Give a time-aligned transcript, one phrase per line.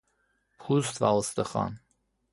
[0.59, 1.79] پوست و استخوان